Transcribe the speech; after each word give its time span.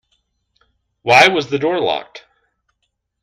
Why 1.03 1.27
was 1.27 1.51
the 1.51 1.59
door 1.59 1.79
locked? 1.79 2.25